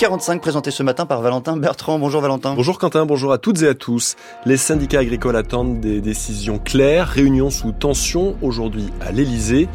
[0.00, 1.98] 8h45 présenté ce matin par Valentin Bertrand.
[1.98, 2.54] Bonjour Valentin.
[2.54, 4.16] Bonjour Quentin, bonjour à toutes et à tous.
[4.46, 9.68] Les syndicats agricoles attendent des décisions claires, réunion sous tension aujourd'hui à l'Elysée.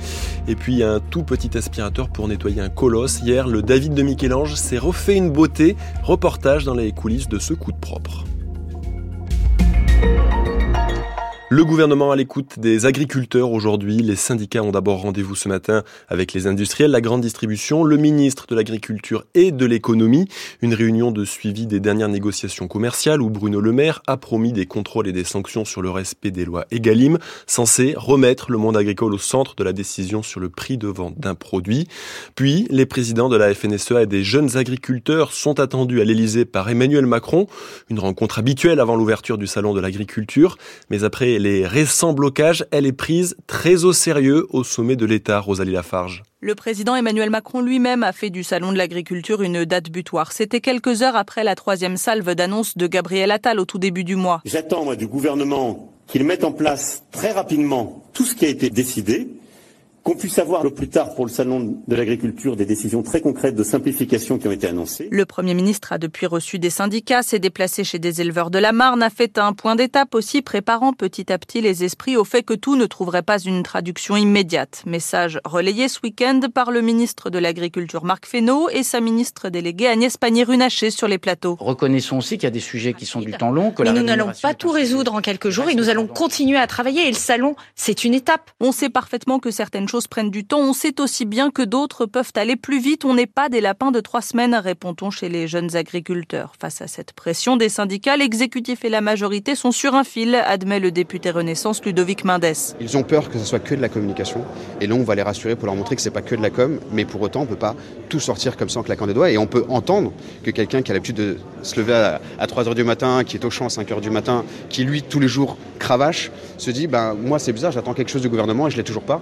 [0.48, 3.20] Et puis un tout petit aspirateur pour nettoyer un colosse.
[3.20, 5.76] Hier, le David de Michel-Ange s'est refait une beauté.
[6.02, 8.24] Reportage dans les coulisses de ce coup de propre.
[11.52, 13.98] Le gouvernement à l'écoute des agriculteurs aujourd'hui.
[13.98, 18.48] Les syndicats ont d'abord rendez-vous ce matin avec les industriels, la grande distribution, le ministre
[18.48, 20.27] de l'Agriculture et de l'Économie.
[20.63, 24.66] Une réunion de suivi des dernières négociations commerciales où Bruno Le Maire a promis des
[24.66, 29.14] contrôles et des sanctions sur le respect des lois Egalim, censées remettre le monde agricole
[29.14, 31.88] au centre de la décision sur le prix de vente d'un produit.
[32.34, 36.67] Puis, les présidents de la FNSEA et des jeunes agriculteurs sont attendus à l'Elysée par
[36.70, 37.45] Emmanuel Macron.
[37.91, 40.58] Une rencontre habituelle avant l'ouverture du salon de l'agriculture.
[40.89, 45.39] Mais après les récents blocages, elle est prise très au sérieux au sommet de l'État,
[45.39, 46.23] Rosalie Lafarge.
[46.41, 50.31] Le président Emmanuel Macron lui-même a fait du Salon de l'agriculture une date butoir.
[50.31, 54.16] C'était quelques heures après la troisième salve d'annonce de Gabriel Attal au tout début du
[54.16, 54.41] mois.
[54.45, 58.69] J'attends, moi, du gouvernement qu'il mette en place très rapidement tout ce qui a été
[58.69, 59.28] décidé
[60.06, 63.56] qu'on puisse avoir le plus tard pour le salon de l'agriculture des décisions très concrètes
[63.56, 65.08] de simplification qui ont été annoncées.
[65.12, 68.72] Le Premier ministre a depuis reçu des syndicats, s'est déplacé chez des éleveurs de la
[68.72, 72.44] Marne, a fait un point d'étape aussi, préparant petit à petit les esprits au fait
[72.44, 74.84] que tout ne trouverait pas une traduction immédiate.
[74.86, 79.88] Message relayé ce week-end par le ministre de l'Agriculture Marc Fesneau et sa ministre déléguée
[79.88, 81.58] Agnès Pannier-Runacher sur les plateaux.
[81.59, 83.72] Reconnaissons aussi qu'il y a des sujets qui sont du temps long.
[83.72, 86.59] Que Mais la nous n'allons pas tout résoudre en quelques jours et nous allons continuer
[86.59, 87.08] à travailler.
[87.08, 88.52] Et le salon, c'est une étape.
[88.59, 90.59] On sait parfaitement que certaines choses prennent du temps.
[90.59, 93.05] On sait aussi bien que d'autres peuvent aller plus vite.
[93.05, 96.53] On n'est pas des lapins de trois semaines, répond-on chez les jeunes agriculteurs.
[96.59, 100.79] Face à cette pression des syndicats, l'exécutif et la majorité sont sur un fil, admet
[100.79, 102.75] le député Renaissance Ludovic Mendès.
[102.79, 104.43] Ils ont peur que ce soit que de la communication.
[104.81, 106.49] Et là, on va les rassurer pour leur montrer que c'est pas que de la
[106.49, 107.75] com, mais pour autant, on peut pas
[108.09, 109.31] tout sortir comme ça en claquant des doigts.
[109.31, 110.11] Et on peut entendre
[110.43, 113.38] que quelqu'un qui a l'habitude de se lever à, à 3 heures du matin, qui
[113.38, 116.72] est au champ à 5 heures du matin, qui lui, tous les jours, cravache, se
[116.72, 119.22] dit, ben, moi, c'est bizarre, j'attends quelque chose du gouvernement et je l'ai toujours pas.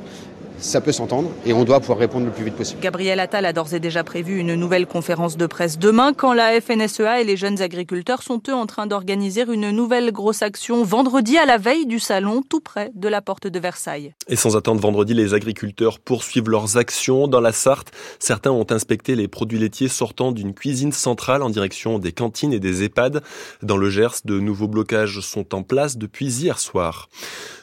[0.63, 2.79] Ça peut s'entendre et on doit pouvoir répondre le plus vite possible.
[2.79, 6.59] Gabriel Attal a d'ores et déjà prévu une nouvelle conférence de presse demain quand la
[6.61, 11.37] FNSEA et les jeunes agriculteurs sont eux en train d'organiser une nouvelle grosse action vendredi
[11.37, 14.13] à la veille du salon tout près de la porte de Versailles.
[14.29, 17.27] Et sans attendre vendredi, les agriculteurs poursuivent leurs actions.
[17.27, 21.99] Dans la Sarthe, certains ont inspecté les produits laitiers sortant d'une cuisine centrale en direction
[21.99, 23.21] des cantines et des EHPAD.
[23.63, 27.09] Dans le Gers, de nouveaux blocages sont en place depuis hier soir.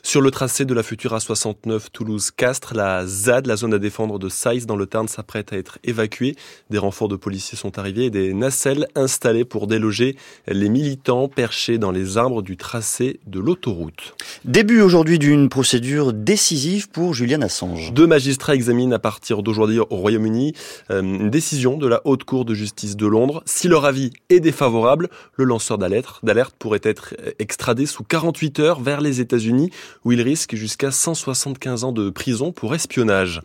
[0.02, 4.28] Sur le tracé de la future A69 Toulouse-Castres, la ZAD, la zone à défendre de
[4.28, 6.36] Saïs dans le Tarn, s'apprête à être évacuée.
[6.70, 11.78] Des renforts de policiers sont arrivés et des nacelles installées pour déloger les militants perchés
[11.78, 14.14] dans les arbres du tracé de l'autoroute.
[14.44, 17.92] Début aujourd'hui d'une procédure décisive pour Julian Assange.
[17.92, 20.54] Deux magistrats examinent à partir d'aujourd'hui au Royaume-Uni
[20.90, 23.42] euh, une décision de la Haute Cour de justice de Londres.
[23.46, 28.80] Si leur avis est défavorable, le lanceur d'alerte d'alerte pourrait être extradé sous 48 heures
[28.80, 29.70] vers les États-Unis
[30.04, 33.40] où il risque jusqu'à 175 ans de prison pour espionnage.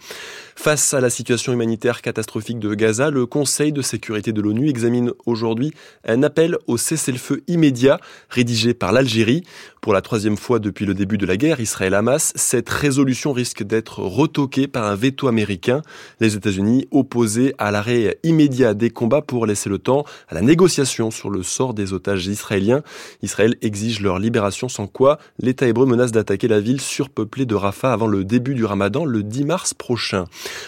[0.57, 5.11] Face à la situation humanitaire catastrophique de Gaza, le Conseil de sécurité de l'ONU examine
[5.25, 5.73] aujourd'hui
[6.07, 7.99] un appel au cessez-le-feu immédiat
[8.29, 9.43] rédigé par l'Algérie.
[9.81, 13.99] Pour la troisième fois depuis le début de la guerre Israël-Hamas, cette résolution risque d'être
[13.99, 15.81] retoquée par un veto américain.
[16.21, 21.11] Les États-Unis opposés à l'arrêt immédiat des combats pour laisser le temps à la négociation
[21.11, 22.81] sur le sort des otages israéliens.
[23.21, 27.93] Israël exige leur libération sans quoi l'État hébreu menace d'attaquer la ville surpeuplée de Rafah
[27.93, 30.25] avant le début du ramadan le 10 mars prochain.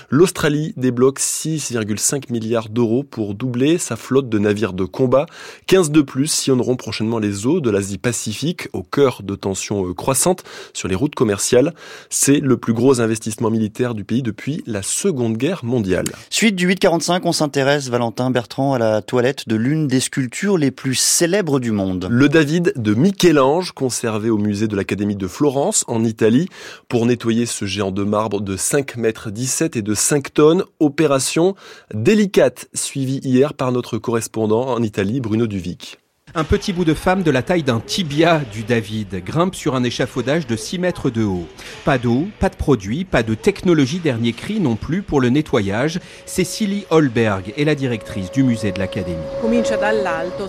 [0.10, 5.26] L'Australie débloque 6,5 milliards d'euros pour doubler sa flotte de navires de combat.
[5.66, 10.46] 15 de plus sillonneront prochainement les eaux de l'Asie-Pacifique au cœur de tensions euh, croissantes
[10.74, 11.74] sur les routes commerciales.
[12.10, 16.06] C'est le plus gros investissement militaire du pays depuis la Seconde Guerre mondiale.
[16.30, 20.72] Suite du 845, on s'intéresse, Valentin Bertrand, à la toilette de l'une des sculptures les
[20.72, 22.08] plus célèbres du monde.
[22.10, 26.48] Le David de Michel-Ange, conservé au musée de l'Académie de Florence, en Italie,
[26.88, 30.64] pour nettoyer ce géant de marbre de 5 mètres 17 et de 5 tonnes.
[30.80, 31.56] Opération
[31.94, 36.00] délicate, suivie hier par notre correspondant en Italie, Bruno Duvic.
[36.36, 39.84] Un petit bout de femme de la taille d'un tibia du David grimpe sur un
[39.84, 41.48] échafaudage de 6 mètres de haut.
[41.86, 46.00] Pas d'eau, pas de produit, pas de technologie dernier cri non plus pour le nettoyage.
[46.26, 49.16] Cécilie Holberg est la directrice du musée de l'Académie.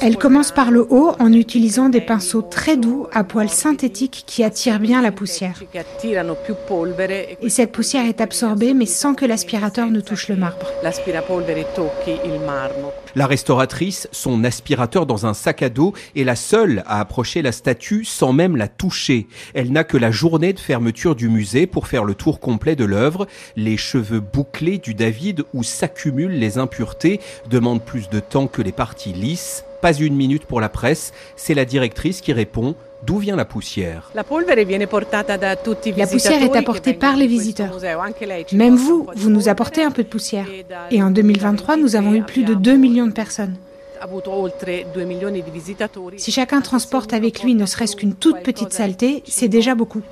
[0.01, 4.43] Elle commence par le haut en utilisant des pinceaux très doux à poils synthétiques qui
[4.43, 5.63] attirent bien la poussière.
[7.41, 10.67] Et cette poussière est absorbée mais sans que l'aspirateur ne touche le marbre.
[13.15, 15.68] La restauratrice, son aspirateur dans un sac à
[16.17, 19.27] est la seule à approcher la statue sans même la toucher.
[19.55, 22.85] Elle n'a que la journée de fermeture du musée pour faire le tour complet de
[22.85, 23.27] l'œuvre.
[23.57, 27.21] Les cheveux bouclés du David où s'accumulent les impuretés
[27.51, 29.65] demandent plus de temps que les parties lisses.
[29.81, 32.75] Pas une minute pour la presse, c'est la directrice qui répond
[33.07, 34.11] D'où vient la poussière?
[34.15, 37.79] La poussière est apportée par les visiteurs.
[38.53, 40.47] Même vous, vous nous apportez un peu de poussière.
[40.91, 43.55] Et en 2023, nous avons eu plus de 2 millions de personnes.
[46.17, 50.03] Si chacun transporte avec lui ne serait-ce qu'une toute petite saleté, c'est déjà beaucoup.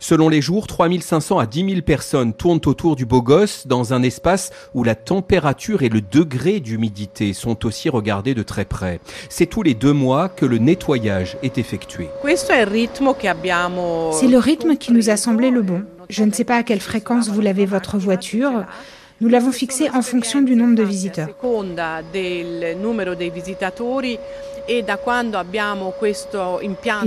[0.00, 4.02] Selon les jours, 3500 à 10 000 personnes tournent autour du beau gosse dans un
[4.02, 9.00] espace où la température et le degré d'humidité sont aussi regardés de très près.
[9.28, 12.08] C'est tous les deux mois que le nettoyage est effectué.
[12.24, 12.66] C'est
[14.28, 15.82] le rythme qui nous a semblé le bon.
[16.08, 18.64] Je ne sais pas à quelle fréquence vous lavez votre voiture.
[19.22, 21.28] Nous l'avons fixé en fonction du nombre de visiteurs.
[24.68, 24.82] Et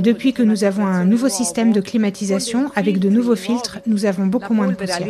[0.01, 4.25] depuis que nous avons un nouveau système de climatisation avec de nouveaux filtres, nous avons
[4.27, 5.05] beaucoup moins de poussière.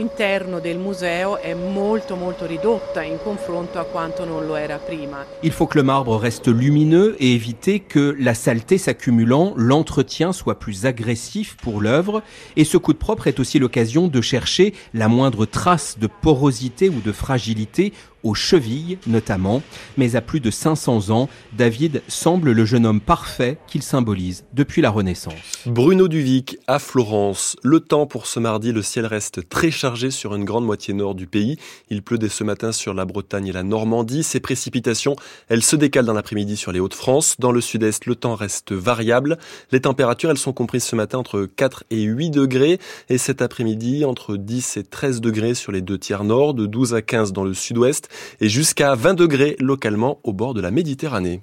[5.44, 10.60] Il faut que le marbre reste lumineux et éviter que la saleté s'accumulant, l'entretien soit
[10.60, 12.24] plus agressif pour l'œuvre.
[12.56, 16.89] Et ce coup de propre est aussi l'occasion de chercher la moindre trace de porosité
[16.90, 17.94] ou de fragilité
[18.24, 19.62] aux chevilles notamment,
[19.98, 24.82] mais à plus de 500 ans, David semble le jeune homme parfait qu'il symbolise depuis
[24.82, 25.34] la Renaissance.
[25.66, 27.56] Bruno Duvic à Florence.
[27.64, 31.16] Le temps pour ce mardi, le ciel reste très chargé sur une grande moitié nord
[31.16, 31.58] du pays.
[31.90, 34.24] Il pleut dès ce matin sur la Bretagne et la Normandie.
[34.24, 35.16] Ces précipitations,
[35.48, 37.36] elles se décalent dans l'après-midi sur les Hauts-de-France.
[37.40, 39.38] Dans le sud-est, le temps reste variable.
[39.72, 44.06] Les températures, elles sont comprises ce matin entre 4 et 8 degrés et cet après-midi
[44.06, 47.44] entre 10 et 13 degrés sur les deux tiers nord, de 12 à 15 dans
[47.44, 48.08] le sud-ouest
[48.40, 51.42] et jusqu'à 20 degrés localement au bord de la Méditerranée.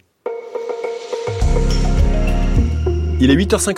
[3.20, 3.74] Il est 8h50.